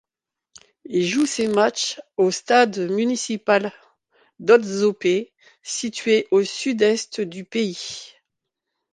Il 0.85 1.05
joue 1.05 1.27
ses 1.27 1.47
matches 1.47 2.01
au 2.17 2.31
Stade 2.31 2.79
municipal 2.89 3.71
d'Adzopé, 4.39 5.31
situé 5.61 6.27
au 6.31 6.43
sud-est 6.43 7.21
du 7.21 7.45
pays. 7.45 8.11